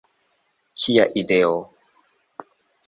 [0.83, 1.59] Kia ideo!